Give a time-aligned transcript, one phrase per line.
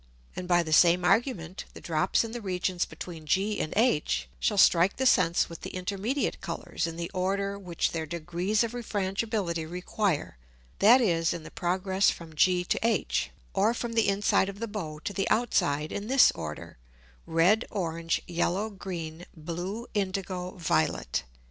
[0.35, 4.57] And by the same Argument, the Drops in the Regions between G and H shall
[4.57, 9.63] strike the Sense with the intermediate Colours in the Order which their Degrees of Refrangibility
[9.67, 10.39] require,
[10.79, 14.67] that is, in the Progress from G to H, or from the inside of the
[14.67, 16.79] Bow to the outside in this order,
[17.27, 21.21] red, orange, yellow, green, blue, indigo, violet.